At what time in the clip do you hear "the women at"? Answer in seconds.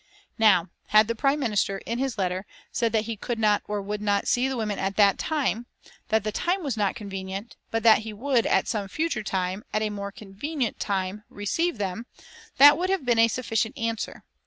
4.47-4.95